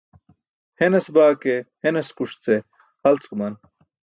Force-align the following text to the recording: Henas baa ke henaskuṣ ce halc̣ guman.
Henas 0.79 1.07
baa 1.15 1.33
ke 1.41 1.55
henaskuṣ 1.83 2.31
ce 2.43 2.55
halc̣ 3.03 3.23
guman. 3.29 3.55